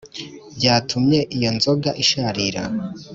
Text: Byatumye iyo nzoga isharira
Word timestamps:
Byatumye 0.57 1.19
iyo 1.35 1.49
nzoga 1.57 1.89
isharira 2.03 2.63